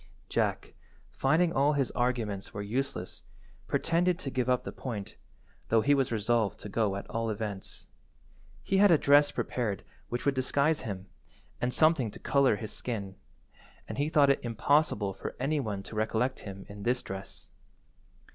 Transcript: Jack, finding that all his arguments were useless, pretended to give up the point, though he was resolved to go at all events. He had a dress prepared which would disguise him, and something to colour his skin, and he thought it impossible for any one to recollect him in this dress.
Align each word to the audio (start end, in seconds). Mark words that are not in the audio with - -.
Jack, 0.29 0.73
finding 1.11 1.49
that 1.51 1.55
all 1.55 1.73
his 1.73 1.91
arguments 1.91 2.55
were 2.55 2.61
useless, 2.63 3.21
pretended 3.67 4.17
to 4.17 4.31
give 4.31 4.49
up 4.49 4.63
the 4.63 4.71
point, 4.71 5.15
though 5.69 5.81
he 5.81 5.93
was 5.93 6.11
resolved 6.11 6.57
to 6.59 6.67
go 6.69 6.95
at 6.95 7.07
all 7.07 7.29
events. 7.29 7.87
He 8.63 8.77
had 8.77 8.89
a 8.89 8.97
dress 8.97 9.29
prepared 9.29 9.83
which 10.09 10.25
would 10.25 10.33
disguise 10.33 10.81
him, 10.81 11.05
and 11.61 11.71
something 11.71 12.09
to 12.09 12.17
colour 12.19 12.55
his 12.55 12.73
skin, 12.73 13.15
and 13.87 13.99
he 13.99 14.09
thought 14.09 14.31
it 14.31 14.39
impossible 14.43 15.13
for 15.13 15.35
any 15.39 15.59
one 15.59 15.83
to 15.83 15.95
recollect 15.95 16.39
him 16.39 16.65
in 16.67 16.81
this 16.81 17.03
dress. 17.03 17.51